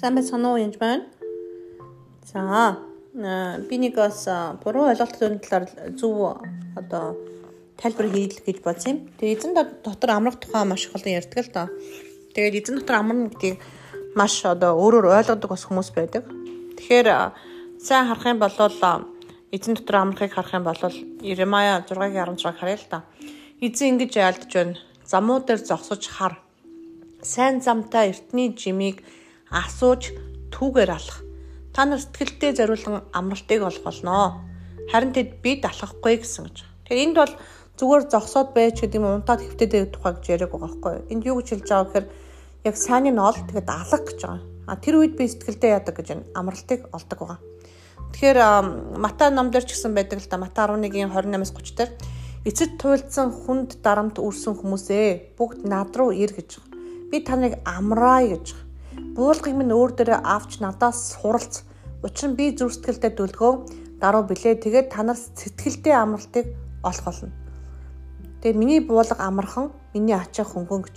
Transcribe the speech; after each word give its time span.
Сайн 0.00 0.14
байцгаана 0.16 0.54
уу 0.54 0.56
янз 0.56 0.78
байна. 0.80 1.04
За 2.24 2.78
би 3.68 3.76
нэг 3.76 3.98
бас 4.00 4.24
буруу 4.64 4.86
ойлголтын 4.88 5.36
талаар 5.44 5.92
зөв 5.92 6.40
одоо 6.80 7.20
тайлбар 7.76 8.08
хийх 8.08 8.40
гэж 8.40 8.62
бодсон 8.64 8.90
юм. 8.92 8.98
Тэгээ 9.20 9.36
эзэн 9.36 9.52
дотор 9.84 10.10
амрах 10.16 10.40
тухай 10.40 10.64
маш 10.64 10.88
их 10.88 10.96
олон 10.96 11.12
ярьдаг 11.20 11.44
л 11.44 11.52
доо. 11.52 11.68
Тэгээд 12.32 12.64
эзэн 12.64 12.80
дотор 12.80 12.96
амарна 12.96 13.28
гэдгийг 13.28 13.60
маш 14.16 14.40
одоо 14.40 14.72
өөрөөр 14.80 15.20
ойлгодог 15.20 15.52
бас 15.52 15.68
хүмүүс 15.68 15.92
байдаг. 15.92 16.24
Тэгэхээр 16.80 17.08
сайн 17.84 18.08
харах 18.08 18.24
юм 18.24 18.40
бол 18.40 18.56
эзэн 19.52 19.74
дотор 19.76 19.96
амрахыг 20.00 20.32
харах 20.32 20.56
юм 20.56 20.64
бол 20.64 20.80
Иремая 21.20 21.84
6-гийн 21.84 22.40
16 22.40 22.56
харъя 22.56 22.80
л 22.80 22.88
та. 22.88 23.04
Эзэн 23.60 24.00
ингэж 24.00 24.16
яалдж 24.16 24.48
байна. 24.48 24.80
Замуу 25.04 25.44
дээр 25.44 25.60
зогсож 25.60 26.08
хар. 26.08 26.40
Сайн 27.20 27.60
замтай 27.60 28.16
эртний 28.16 28.56
жимийг 28.56 29.04
асууж 29.50 30.14
түүгээр 30.54 30.90
алах. 30.94 31.18
Та 31.74 31.86
нар 31.86 32.00
сэтгэлдээ 32.02 32.54
зориулан 32.58 33.02
амралтыг 33.12 33.62
олох 33.62 33.82
болно. 33.82 34.42
Харин 34.90 35.14
тэд 35.14 35.42
бид 35.42 35.66
алахгүй 35.66 36.22
гэсэн 36.22 36.46
гэж. 36.46 36.56
Тэгэхээр 36.86 37.04
энд 37.06 37.16
бол 37.18 37.34
зүгээр 37.78 38.02
зогсоод 38.10 38.50
байж 38.54 38.82
гэдэг 38.82 38.98
юм 38.98 39.22
унтаад 39.22 39.42
хөвтөд 39.42 39.94
тухай 39.94 40.12
гэж 40.18 40.24
яриаг 40.34 40.50
байгаа 40.50 40.66
байхгүй 40.66 40.92
юу? 40.98 41.06
Энд 41.10 41.22
юу 41.26 41.36
гэж 41.38 41.48
хэлж 41.50 41.68
байгаа 41.70 41.86
гэхээр 41.86 42.06
яг 42.66 42.76
сайн 42.76 43.06
нь 43.10 43.18
ол 43.18 43.38
тэгээд 43.38 43.68
алах 43.70 44.02
гэж 44.06 44.18
байгаа. 44.22 44.42
А 44.70 44.76
тэр 44.78 44.94
үед 45.02 45.14
би 45.18 45.24
сэтгэлдээ 45.26 45.70
яадаг 45.78 45.94
гэж 45.98 46.06
байна. 46.10 46.30
Амралтыг 46.34 46.80
олдог 46.90 47.18
байгаа. 47.18 47.38
Тэгэхээр 48.10 48.38
Матай 48.98 49.30
номдэр 49.30 49.64
ч 49.66 49.74
гэсэн 49.74 49.94
байдаг 49.94 50.18
л 50.18 50.30
да. 50.30 50.38
Матай 50.42 50.66
11-ийн 50.66 51.10
28-аас 51.10 51.54
30 51.54 51.78
дээр 51.78 51.90
эцэд 52.46 52.70
туйлдсан 52.78 53.28
хүнд 53.30 53.78
дарамт 53.82 54.18
үрсэн 54.18 54.58
хүмүүсээ 54.58 55.38
бүгд 55.38 55.62
над 55.66 55.94
руу 55.94 56.10
ир 56.10 56.34
гэж. 56.34 56.58
Би 57.10 57.22
таныг 57.22 57.62
амраая 57.64 58.34
гэж 58.34 58.69
буулгыг 59.16 59.54
минь 59.54 59.74
өөр 59.74 59.92
дээрээ 59.96 60.20
авч 60.24 60.58
надаас 60.64 61.14
суралц. 61.14 61.62
Учир 62.02 62.32
нь 62.32 62.38
би 62.38 62.56
зүрх 62.56 62.74
сэтгэлдээ 62.74 63.12
дүлгөө 63.14 63.52
даруй 64.00 64.24
билээ. 64.26 64.62
Тэгээд 64.64 64.88
та 64.90 65.02
нар 65.04 65.18
сэтгэлдээ 65.18 65.94
амралтыг 65.94 66.46
олох 66.82 67.04
болно. 67.04 67.32
Тэгээд 68.40 68.56
миний 68.56 68.80
буулга 68.80 69.20
амархан, 69.20 69.70
миний 69.94 70.16
ачаа 70.16 70.48
хөнгөн 70.48 70.82
гэж. 70.88 70.96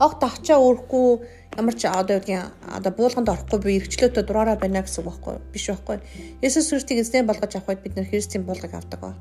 Огт 0.00 0.20
ачаа 0.24 0.56
өөрөхгүй 0.56 1.06
ямар 1.60 1.74
ч 1.76 1.84
одоо 1.84 2.16
юудгийн 2.16 2.48
одоо 2.72 2.92
буулганд 2.96 3.28
орохгүй 3.28 3.58
би 3.60 3.76
эргчлөөтө 3.84 4.24
дураараа 4.24 4.56
байна 4.56 4.80
гэсэн 4.80 5.04
үг 5.04 5.12
байхгүй 5.12 5.36
биш 5.52 5.68
байхгүй. 5.68 5.98
Есүс 6.40 6.72
Христийг 6.72 7.04
эзнээ 7.04 7.28
болгож 7.28 7.52
авахд 7.52 7.84
бид 7.84 8.00
нэр 8.00 8.08
Христийн 8.08 8.48
буулгыг 8.48 8.72
авдаг 8.72 9.00
ба. 9.00 9.12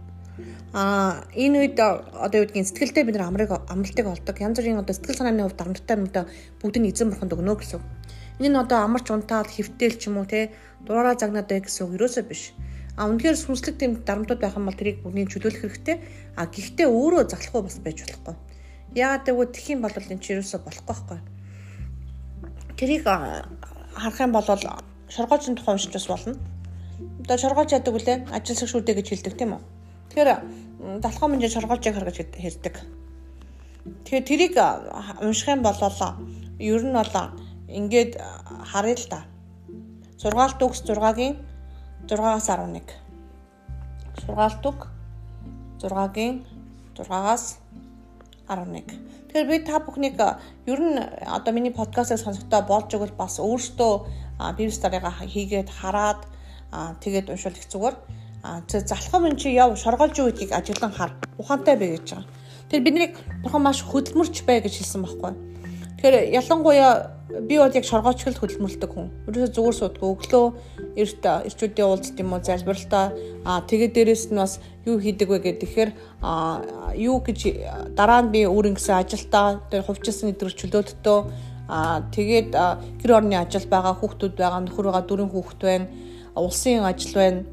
А 0.74 1.26
энэ 1.34 1.58
үед 1.66 1.78
одоо 1.80 2.38
юу 2.42 2.46
гэдгийг 2.46 2.70
сэтгэлдээ 2.70 3.04
бид 3.10 3.18
нар 3.18 3.34
амрыг 3.34 3.50
амралтыг 3.50 4.06
олдог. 4.06 4.36
Янз 4.38 4.62
бүрийн 4.62 4.82
одоо 4.82 4.94
сэтгэл 4.94 5.18
санааны 5.18 5.44
хувьд 5.50 5.62
амралтай 5.62 5.96
юмдаа 5.98 6.24
бүгдийг 6.62 6.94
эзэн 6.94 7.10
бурханд 7.10 7.34
өгнө 7.34 7.58
гэсэн. 7.58 7.82
Энэ 8.40 8.54
нь 8.54 8.62
одоо 8.62 8.86
амарч 8.86 9.10
унтаал 9.10 9.50
хөвтөөл 9.50 9.98
ч 9.98 10.08
юм 10.08 10.22
уу 10.22 10.30
те 10.30 10.54
дураараа 10.86 11.18
загнаад 11.18 11.50
бай 11.50 11.60
гэсэн 11.66 11.90
үг 11.90 11.98
ерөөсөө 11.98 12.24
биш. 12.30 12.54
А 12.96 13.10
үнэхээр 13.10 13.36
сүнслэг 13.36 13.76
тэм 13.82 13.92
дарамтууд 14.06 14.40
байх 14.40 14.56
юм 14.56 14.70
бол 14.70 14.80
тэрийг 14.80 15.02
бүгдийг 15.04 15.32
чөлөөлөх 15.34 15.64
хэрэгтэй. 15.66 15.98
А 16.38 16.46
гэхдээ 16.48 16.88
өөрөө 16.88 17.28
залахгүй 17.32 17.62
бас 17.66 17.78
байж 17.84 17.98
болохгүй. 18.06 18.36
Яагаад 18.96 19.26
гэвэл 19.26 19.54
тэх 19.56 19.66
юм 19.74 19.82
бол 19.82 19.96
энэ 19.96 20.24
ч 20.24 20.26
ерөөсөө 20.38 20.60
болохгүй 20.64 20.86
байхгүй. 20.88 21.20
Тэрийг 22.80 23.04
харах 23.04 24.20
юм 24.22 24.32
бол 24.32 24.48
шоргоочны 25.10 25.56
тухай 25.58 25.74
уншиж 25.76 25.92
бас 25.92 26.08
болно. 26.08 26.36
Одоо 27.24 27.38
шоргооч 27.38 27.72
яадаг 27.74 27.96
үлээ 27.96 28.18
ажилсаг 28.32 28.70
шүүдэ 28.70 28.94
гэж 29.00 29.08
хэлдэг 29.10 29.36
тийм 29.36 29.58
үү? 29.58 29.79
Тэгэхээр 30.10 30.30
далхаа 31.02 31.28
мэнжээ 31.30 31.54
шоргоолжийг 31.54 31.96
харгаж 31.96 32.18
хэрдэг. 32.18 32.76
Тэгэхээр 34.06 34.26
тэрийг 34.26 34.54
унших 35.22 35.48
юм 35.54 35.62
бол 35.62 35.78
ер 36.60 36.82
нь 36.84 36.98
бол 36.98 37.16
ингээд 37.70 38.18
харъя 38.66 38.98
л 38.98 39.08
та. 39.10 39.20
Сургаалт 40.18 40.60
үгс 40.60 40.82
6-гийн 40.84 41.38
6-аас 42.10 42.50
11. 42.50 42.84
Сургаалт 44.26 44.64
үг 44.66 44.80
6-гийн 45.80 46.44
6-аас 46.98 47.62
11. 48.50 49.30
Тэгэхээр 49.30 49.48
би 49.48 49.58
та 49.62 49.80
бүхнийг 49.80 50.18
ер 50.66 50.80
нь 50.82 50.98
одоо 51.24 51.54
миний 51.54 51.72
подкастыг 51.72 52.18
сонсохдоо 52.18 52.66
болж 52.66 52.90
игэл 52.90 53.14
бас 53.14 53.38
өөртөө 53.38 53.94
бивс 54.58 54.82
дараагаа 54.82 55.24
хийгээд 55.24 55.70
хараад 55.70 56.26
тэгээд 57.00 57.30
уншвал 57.30 57.54
их 57.54 57.70
зүгээр 57.70 57.96
А 58.44 58.62
залхам 58.68 59.26
эн 59.26 59.36
чи 59.36 59.52
яв 59.52 59.76
шоргоолж 59.78 60.16
юу 60.20 60.32
гэдгийг 60.32 60.52
ажиглан 60.52 60.92
хар. 60.92 61.12
Ухаантай 61.38 61.76
бай 61.76 61.98
гэж 61.98 62.16
байгаа. 62.16 62.26
Тэр 62.70 62.82
бидний 62.84 63.16
бурхан 63.44 63.62
маш 63.62 63.84
хөдөлмөрч 63.84 64.46
бай 64.48 64.62
гэж 64.62 64.80
хэлсэн 64.80 65.04
байхгүй. 65.04 65.34
Тэгэхээр 66.00 66.32
ялангуяа 66.40 67.20
би 67.30 67.60
бол 67.60 67.76
яг 67.76 67.84
шоргоочгол 67.84 68.40
хөдөлмөрлөдөг 68.40 68.92
хүн. 68.96 69.12
Өөрөөсөө 69.28 69.54
зүгээр 69.54 69.76
суудгүй 69.76 70.10
өглөө 70.16 70.46
эрт 70.96 71.24
эрчүүдийн 71.46 71.88
уулзт 71.88 72.16
юм 72.16 72.34
уу 72.34 72.42
залбиралтаа 72.42 73.06
аа 73.46 73.62
тэгээд 73.68 73.94
дээрэс 73.94 74.32
нь 74.32 74.40
бас 74.40 74.58
юу 74.88 74.98
хийдэг 75.04 75.30
вэ 75.30 75.40
гэхээр 75.60 75.92
аа 76.24 76.64
юу 76.96 77.20
гэж 77.20 77.40
дараа 77.94 78.24
нь 78.24 78.32
би 78.34 78.48
өөр 78.48 78.72
ингэсэн 78.74 78.98
ажилтаа 78.98 79.62
тэр 79.70 79.86
хувьчилсан 79.86 80.32
өдөр 80.34 80.52
чөлөөдтөө 80.56 81.20
аа 81.70 82.02
тэгээд 82.10 82.52
гэр 83.04 83.12
орны 83.14 83.38
ажил 83.38 83.68
байгаа 83.70 83.94
хүүхдүүд 84.00 84.34
байгаа 84.40 84.62
нөхөр 84.66 84.86
байгаа 84.90 85.06
дөрвөн 85.06 85.30
хүүхд 85.30 85.60
байна 85.62 85.86
улсын 86.34 86.82
ажил 86.82 87.14
байна 87.14 87.46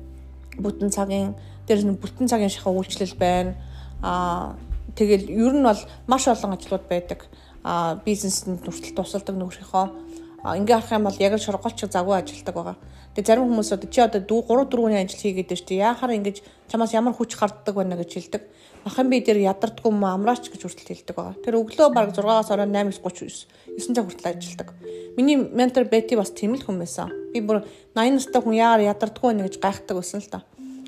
бүтэн 0.58 0.90
цагийн 0.90 1.34
дээр 1.66 1.84
нь 1.84 1.98
бүтэн 1.98 2.28
цагийн 2.28 2.52
шахаа 2.52 2.72
үйлчлэл 2.72 3.16
байна. 3.18 3.54
Аа 4.02 4.54
тэгэл 4.96 5.28
ер 5.30 5.52
нь 5.54 5.66
бол 5.66 5.82
маш 6.06 6.28
олон 6.28 6.56
ажлууд 6.56 6.84
байдаг. 6.88 7.26
Аа 7.64 7.98
бизнесэнд 8.04 8.64
хүртэл 8.64 8.96
тусалдаг 8.96 9.36
нөхрийнхөө 9.36 9.86
ингээ 10.44 10.76
харах 10.76 10.92
юм 10.92 11.04
бол 11.08 11.22
яг 11.22 11.32
л 11.32 11.44
шургуулч 11.44 11.80
загвар 11.88 12.20
ажилтдаг 12.22 12.54
байгаа. 12.54 12.76
Тэгээ 13.16 13.28
зарим 13.32 13.48
хүмүүс 13.48 13.72
одоо 13.72 13.88
чи 13.88 14.00
одоо 14.04 14.20
3 14.20 14.68
4-ний 14.68 15.00
ажил 15.00 15.22
хийгээд 15.24 15.56
шүү 15.56 15.68
дээ. 15.72 15.84
Яахаар 15.88 16.16
ингэж 16.20 16.36
чамаас 16.68 16.92
ямар 16.92 17.16
хүч 17.16 17.32
гарддаг 17.32 17.74
байна 17.74 17.96
гэж 17.96 18.10
хэлдэг. 18.12 18.42
Ахын 18.84 19.08
би 19.08 19.24
дээр 19.24 19.40
ядардгүй 19.56 19.88
юм 19.88 20.04
амраач 20.04 20.52
гэж 20.52 20.62
хүртэл 20.62 20.92
хэлдэг 20.92 21.16
байгаа. 21.16 21.40
Тэр 21.40 21.56
өглөө 21.58 21.88
баг 21.96 22.12
6-аас 22.12 22.52
орой 22.52 22.68
8:39 22.68 23.48
9 23.72 23.96
цаг 23.96 24.04
хүртэл 24.04 24.30
ажилтдаг. 24.36 24.68
Миний 25.16 25.40
ментор 25.40 25.88
Бети 25.88 26.14
бас 26.14 26.30
тийм 26.30 26.54
л 26.54 26.62
хүн 26.62 26.76
байсан. 26.76 27.08
Би 27.32 27.40
бүр 27.40 27.64
80 27.96 28.20
настай 28.20 28.40
хүн 28.44 28.54
яагаар 28.54 28.92
ядардгүй 28.92 29.32
байна 29.32 29.48
гэж 29.48 29.56
гайхдаг 29.58 29.96
байсан 29.96 30.20
л 30.20 30.28
та. 30.28 30.44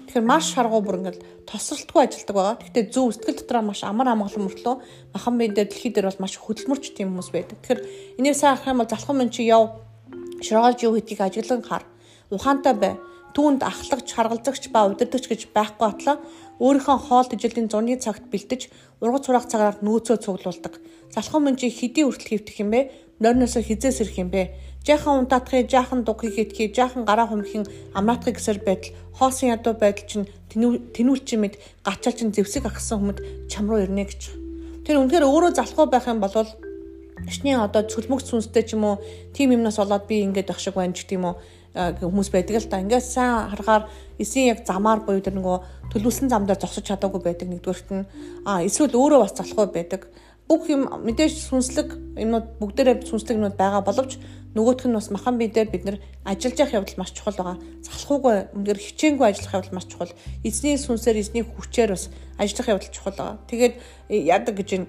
Тэгэхээр 0.08 0.24
маш 0.24 0.56
шаргуу 0.56 0.80
бүр 0.80 1.04
ингээл 1.04 1.20
тосролтгүй 1.44 2.00
ажилтдаг 2.00 2.32
байгаа. 2.32 2.56
Гэхдээ 2.64 2.84
зөв 2.88 3.12
сэтгэл 3.12 3.44
дотроо 3.44 3.62
маш 3.68 3.84
амар 3.84 4.08
амгалан 4.08 4.48
мөртлөө 4.48 4.76
махан 5.12 5.34
биен 5.36 5.52
дээр 5.52 5.68
дэлхий 5.68 5.92
дээр 5.92 6.08
бол 6.08 6.24
маш 6.24 6.40
хөдөлмөрч 6.40 6.84
тийм 6.96 7.12
хүмүүс 7.12 7.28
байдаг. 7.28 7.60
Тэгэхээр 7.60 7.80
энийг 8.16 8.36
сайн 8.40 8.56
харах 8.56 8.72
юм 8.72 8.80
бол 8.80 8.88
залхам 8.88 9.16
мэн 9.20 9.28
чи 9.28 9.44
яв 9.44 9.84
шургаалж 10.40 10.80
юу 10.80 10.96
гэдгийг 10.96 11.20
ажиглан 11.20 11.60
хар. 11.60 11.84
Ухаантай 12.32 12.72
бай 12.72 12.96
түүнд 13.36 13.60
ахлагч, 13.62 14.08
харгалзагч 14.16 14.72
ба 14.72 14.88
удирдагч 14.88 15.28
гэж 15.28 15.40
байхгүй 15.52 15.86
атлаа 15.92 16.16
өөрийнхөө 16.56 16.98
хоол 17.06 17.28
тэжээлийн 17.28 17.68
зуны 17.68 18.00
цагт 18.00 18.24
бэлдэж 18.32 18.72
ургац 19.04 19.24
хураах 19.28 19.46
цагаар 19.46 19.76
нөөцөө 19.84 20.16
цуглуулдаг. 20.24 20.80
Залхуу 21.12 21.40
мөн 21.44 21.60
чи 21.60 21.68
хэдий 21.68 22.02
хүртэл 22.08 22.40
хөвтөх 22.40 22.56
юм 22.64 22.72
бэ? 22.72 22.80
Нойрноосоо 23.20 23.62
хизээс 23.62 24.00
ирэх 24.02 24.18
юм 24.18 24.30
бэ? 24.30 24.54
Жаахан 24.86 25.26
унтаатхыг, 25.26 25.68
жаахан 25.68 26.04
дугыг 26.06 26.32
хийдгийг, 26.34 26.74
жаахан 26.74 27.04
гараа 27.04 27.26
хумхийн 27.26 27.66
амраатхыг 27.94 28.38
гэсэр 28.38 28.62
байтал 28.62 28.94
хоосон 29.18 29.52
ядуу 29.52 29.74
байдал 29.74 30.06
чинь 30.06 30.30
тэнүүлчин 30.48 31.40
мэд 31.42 31.54
гачаал 31.82 32.14
чинь 32.14 32.32
зэвсэг 32.32 32.64
агсан 32.70 33.02
хүмүүд 33.02 33.50
чам 33.50 33.66
руу 33.68 33.82
ирнэ 33.82 34.06
гэж. 34.06 34.22
Тэр 34.86 35.02
үнэхээр 35.02 35.26
өөрөө 35.26 35.52
залхуу 35.58 35.90
байх 35.90 36.06
юм 36.06 36.22
бол 36.22 36.32
Шний 37.26 37.56
одоо 37.58 37.82
цөлмөг 37.82 38.22
сүнстэй 38.22 38.62
ч 38.62 38.78
юм 38.78 38.86
уу 38.86 39.02
тийм 39.34 39.50
юмнаас 39.50 39.82
болоод 39.82 40.06
би 40.06 40.22
ингэж 40.22 40.54
ах 40.54 40.62
шиг 40.62 40.78
байна 40.78 40.94
ч 40.94 41.02
гэдэм 41.02 41.26
үү 41.26 41.34
хүмүүс 41.98 42.30
байдаг 42.30 42.62
л 42.62 42.70
да. 42.70 42.78
Ингээд 42.78 43.02
сайн 43.02 43.50
харахаар 43.50 43.90
эсийн 44.22 44.54
яг 44.54 44.62
замаар 44.62 45.02
буюу 45.02 45.18
тэр 45.18 45.34
нөгөө 45.34 45.90
төлөвлөсөн 45.90 46.30
зам 46.30 46.46
дээр 46.46 46.62
зогсож 46.62 46.86
чадаагүй 46.86 47.20
байдаг 47.26 47.48
нэгдүгээрт 47.50 47.88
нь 47.90 48.06
а 48.46 48.62
эсвэл 48.62 48.94
өөрөө 48.94 49.20
бас 49.26 49.34
залахгүй 49.34 49.66
байдаг. 49.66 50.06
Бүх 50.48 50.64
юм 50.72 50.88
мэдээж 50.88 51.44
сүнслэг 51.44 51.88
юмнууд 52.16 52.56
бүгдээрээ 52.56 53.04
сүнслэг 53.04 53.36
юмнууд 53.36 53.56
байгаа 53.60 53.84
боловч 53.84 54.16
нөгөөх 54.56 54.88
нь 54.88 54.96
бас 54.96 55.12
махан 55.12 55.36
бие 55.36 55.52
дээр 55.52 55.68
бид 55.68 55.84
нар 55.84 55.96
ажиллаж 56.24 56.56
явах 56.56 56.76
явдал 56.80 56.98
маш 56.98 57.12
чухал 57.12 57.36
байгаа. 57.36 57.56
Залхуугүй 57.84 58.34
үнээр 58.56 58.80
хичээнгүй 58.80 59.26
ажиллах 59.28 59.54
явдал 59.60 59.76
маш 59.76 59.86
чухал. 59.92 60.12
Эзний 60.40 60.80
сүнсээр 60.80 61.20
эзний 61.20 61.44
хүчээр 61.44 61.92
бас 61.92 62.08
ажиллах 62.40 62.68
явдал 62.72 62.94
чухал 62.96 63.12
байгаа. 63.12 63.36
Тэгээд 63.44 63.74
яадаг 64.08 64.54
гэж 64.56 64.68
энэ 64.72 64.88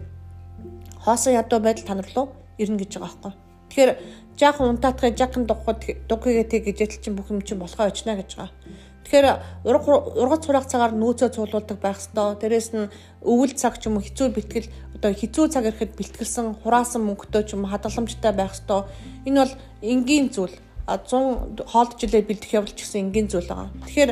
хоосон 1.03 1.35
ядуу 1.35 1.59
байдал 1.59 1.85
танар 1.85 2.07
руу 2.15 2.31
ирнэ 2.57 2.79
гэж 2.79 2.91
байгаа 2.95 3.19
байхгүй. 3.19 3.33
Тэгэхээр 3.69 3.91
жаахан 4.39 4.69
унтаатгай 4.79 5.11
жаахан 5.11 5.44
дугахад 5.45 5.83
дугхигээ 6.07 6.47
тэг 6.47 6.63
гэж 6.65 6.77
ятал 6.88 7.03
чинь 7.03 7.15
бүх 7.19 7.29
юм 7.29 7.44
чинь 7.44 7.59
болохоо 7.59 7.91
очно 7.91 8.15
гэж 8.15 8.39
байгаа. 8.39 8.56
Тэгэхээр 9.06 9.28
ургац 9.66 10.44
хураах 10.46 10.68
цагаар 10.69 10.94
нөөцөө 10.94 11.30
цуглуулдаг 11.34 11.78
байх 11.81 11.98
ёстой. 11.98 12.38
Дээрээс 12.38 12.69
нь 12.78 12.92
өвөл 13.25 13.54
цаг 13.57 13.81
ч 13.81 13.90
юм 13.90 13.98
уу 13.98 14.06
хэцүү 14.06 14.28
бэлтгэл 14.36 14.69
одоо 15.01 15.12
хэцүү 15.16 15.46
цаг 15.50 15.66
ирэхэд 15.66 15.98
бэлтгэлсэн 15.98 16.62
хураасан 16.62 17.01
мөнгөтэй 17.07 17.44
ч 17.48 17.57
юм 17.57 17.66
уу 17.66 17.74
хадгаламжтай 17.74 18.34
байх 18.38 18.54
ёстой. 18.54 18.86
Энэ 19.25 19.40
бол 19.42 19.54
энгийн 19.81 20.30
зүйл. 20.30 20.54
100 20.86 21.69
хоолд 21.69 21.94
жилээ 22.01 22.25
бэлдэх 22.25 22.54
явдал 22.54 22.74
ч 22.74 22.81
гэсэн 22.86 23.10
энгийн 23.10 23.28
зүйл 23.30 23.50
байгаа. 23.50 23.69
Тэгэхээр 23.86 24.12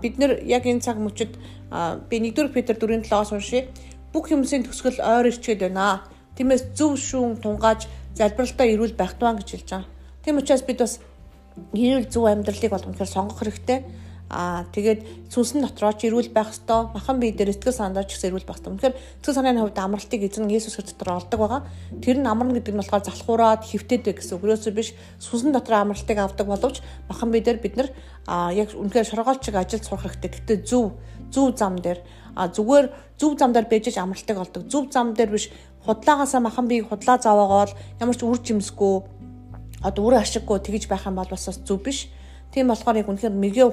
бид 0.00 0.14
нэр 0.20 0.32
яг 0.44 0.64
энэ 0.64 0.84
цаг 0.84 0.96
мөчид 0.96 1.36
би 2.08 2.16
1-р 2.20 2.48
Петр 2.52 2.76
4-7-оос 2.80 3.32
уншия. 3.32 3.68
Бүх 4.12 4.32
юмсийн 4.32 4.64
төсгөл 4.64 5.00
ойр 5.04 5.28
ирчээд 5.28 5.68
байна. 5.68 6.04
Тиймээс 6.36 6.72
зөв 6.72 6.96
шүүн 6.96 7.44
тунгааж 7.44 7.88
залбиралтаа 8.16 8.66
ирүүл 8.72 8.96
байх 8.96 9.20
туваа 9.20 9.36
гэж 9.36 9.48
хэлж 9.52 9.68
байгаа. 9.68 9.88
Тийм 10.24 10.40
учраас 10.40 10.64
бид 10.64 10.80
бас 10.80 11.00
гэрэл 11.76 12.08
зөв 12.08 12.24
амьдралыг 12.24 12.72
бол 12.72 12.88
үнэхээр 12.88 13.10
сонгох 13.12 13.44
хэрэгтэй 13.44 13.84
Аа 14.28 14.68
тэгээд 14.76 15.32
сүнсэн 15.32 15.64
дотроо 15.64 15.96
ч 15.96 16.12
эрүүл 16.12 16.28
байх 16.28 16.52
ёстой. 16.52 16.92
Махан 16.92 17.16
бие 17.16 17.32
дээр 17.32 17.56
сэтгэл 17.56 17.72
санаа 17.72 18.04
ч 18.04 18.12
гэсэн 18.12 18.28
эрүүл 18.36 18.44
байх 18.44 18.60
ёстой. 18.60 18.76
Тэгэхээр 18.76 18.96
сэтгэл 19.24 19.36
санааны 19.40 19.60
хувьд 19.64 19.80
амралтыг 19.80 20.20
эзэн 20.28 20.52
Есүс 20.52 20.76
Христ 20.76 21.00
дотор 21.00 21.16
олдог 21.16 21.40
байгаа. 21.40 21.60
Тэр 22.04 22.20
нь 22.20 22.28
амарна 22.28 22.60
гэдэг 22.60 22.76
нь 22.76 22.80
болохоор 22.84 23.08
залхуураад 23.08 23.64
хөвтөд 23.64 24.04
гэсэн 24.04 24.36
үг. 24.36 24.44
Өөрөөсөө 24.44 24.72
биш 24.76 24.92
сүнсэн 25.16 25.56
дотроо 25.56 25.80
амралтыг 25.80 26.18
авдаг 26.20 26.44
боловч 26.44 26.84
махан 27.08 27.32
бие 27.32 27.40
дээр 27.40 27.56
бид 27.64 27.74
нар 27.80 27.88
яг 28.52 28.68
үнэхээр 28.76 29.08
шоргоолчиг 29.08 29.56
ажилд 29.56 29.88
сурах 29.88 30.04
хэрэгтэй. 30.04 30.28
Гэтэ 30.28 30.54
зөв 30.68 30.92
зөв 31.32 31.56
зам 31.56 31.80
дээр 31.80 32.04
а 32.36 32.52
зүгээр 32.52 32.92
зөв 33.16 33.32
зам 33.40 33.56
дээр 33.56 33.64
бежиж 33.64 33.96
амралтыг 33.96 34.36
олдог. 34.36 34.62
Зөв 34.68 34.92
зам 34.92 35.16
дээр 35.16 35.32
биш 35.32 35.48
худлаагаасаа 35.88 36.44
махан 36.44 36.68
биеийг 36.68 36.92
худлаа 36.92 37.16
заваагаал 37.16 37.72
ямар 37.96 38.16
ч 38.16 38.22
үр 38.28 38.38
жимсгүй 38.44 39.08
одоо 39.82 40.02
үр 40.04 40.20
ашиггүй 40.20 40.60
тэгж 40.60 40.84
байх 40.88 41.06
юм 41.06 41.16
бол 41.16 41.30
бас 41.30 41.48
зөв 41.48 41.80
биш 41.82 42.12
Тийм 42.48 42.72
болохоор 42.72 42.96
яг 42.96 43.08
үнэхээр 43.12 43.34
мөгийн 43.36 43.68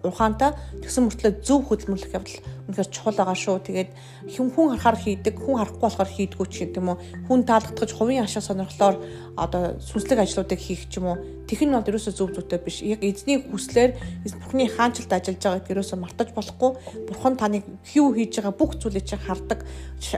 ухаантай 0.00 0.56
тэгсэн 0.80 1.04
мөртлөө 1.04 1.32
зөв 1.44 1.60
хөдөлмөрлөх 1.68 2.16
явдал 2.16 2.40
үнэхээр 2.72 2.88
чухал 2.88 3.20
байгаа 3.20 3.36
шүү. 3.36 3.56
Тэгээд 3.68 3.90
хүн 4.32 4.48
хүн 4.48 4.68
харахаар 4.72 4.96
хийдэг, 4.96 5.34
хүн 5.36 5.60
харахгүй 5.60 5.84
болохоор 5.84 6.08
хийдгүү 6.08 6.46
ч 6.48 6.54
гэдэг 6.64 6.80
юм 6.80 6.96
уу. 6.96 7.02
Хүн 7.28 7.44
таалагдгаж 7.44 7.90
хувийн 7.92 8.24
ашиг 8.24 8.40
сонирхлоор 8.40 8.96
одоо 9.36 9.76
сүнслэг 9.76 10.24
ажлуудыг 10.24 10.56
хийх 10.56 10.88
ч 10.88 11.04
юм 11.04 11.12
уу. 11.12 11.20
Тэх 11.44 11.60
нь 11.60 11.76
бол 11.76 11.84
ерөөсөө 11.84 12.16
зөв 12.16 12.32
зүйтэй 12.32 12.60
биш. 12.64 12.80
Яг 12.80 13.04
эзний 13.04 13.44
хүслээр 13.44 13.92
Бурхны 14.40 14.72
хаанчлалд 14.72 15.12
ажиллаж 15.12 15.44
байгааг 15.44 15.68
ерөөсөө 15.68 15.98
мартаж 16.00 16.28
болохгүй. 16.32 16.70
Бурхан 17.04 17.36
таныг 17.36 17.68
хүү 17.92 18.08
хийж 18.16 18.40
байгаа 18.40 18.56
бүх 18.56 18.80
зүйлийг 18.80 19.04
чинь 19.04 19.20
хардаг. 19.20 19.60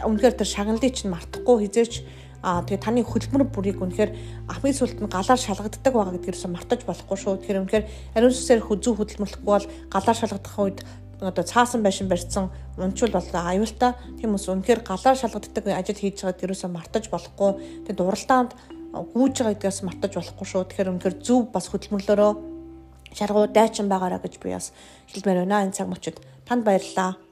Үнэхээр 0.07 0.39
тэр 0.39 0.47
шагналыг 0.47 0.95
чинь 0.95 1.11
мартахгүй 1.11 1.67
хизээч 1.67 2.07
Аа 2.47 2.63
тэгээ 2.63 2.79
таны 2.79 3.03
хөдөлмөр 3.03 3.51
бүрийг 3.51 3.83
үнэхээр 3.83 4.15
ахмын 4.47 4.71
сүлд 4.79 5.03
нь 5.03 5.11
галаар 5.11 5.41
шалгагддаг 5.41 5.91
байгаа 5.91 6.15
гэдгээрээс 6.15 6.47
мартаж 6.47 6.87
болохгүй 6.87 7.19
шүү. 7.19 7.43
Тэгэхээр 7.43 7.63
үнэхээр 7.67 7.85
ариун 8.15 8.31
сүсээр 8.31 8.63
хүзүү 8.63 8.93
хөдөлмөрлөхгүй 8.95 9.51
бол 9.51 9.67
галаар 9.91 10.19
шалгагдах 10.23 10.55
үед 10.63 10.79
одоо 11.21 11.43
цаасан 11.43 11.83
байшин 11.83 12.07
барьсан 12.07 12.55
унчвал 12.79 13.19
бол 13.19 13.31
аюултай. 13.35 13.99
Тийм 14.23 14.39
үс 14.39 14.47
үнэхээр 14.47 14.87
галаар 14.87 15.19
шалгагддаг 15.19 15.65
ажил 15.75 15.99
хийж 15.99 16.23
байгаа 16.23 16.39
гэдгээрээс 16.39 16.65
мартаж 16.71 17.05
болохгүй. 17.11 17.51
Тэгээ 17.91 17.99
дуралдаанд 17.99 18.51
гүйж 18.95 19.35
байгаа 19.43 19.55
гэдгээс 19.59 19.81
мартаж 19.83 20.13
болохгүй 20.15 20.47
шүү. 20.47 20.63
Тэгэхээр 20.71 20.91
үнэхээр 20.95 21.17
зөв 21.19 21.51
бас 21.51 21.67
хөдөлмөрлөөрөө 21.67 22.33
шаргуу 23.17 23.51
дайчин 23.51 23.91
байгаараа 23.91 24.21
гэж 24.23 24.39
би 24.39 24.55
бас 24.55 24.71
хэлмээр 25.11 25.43
байна 25.43 25.65
энэ 25.65 25.75
цаг 25.75 25.89
мөчид. 25.89 26.21
Танд 26.47 26.63
баярлалаа. 26.63 27.26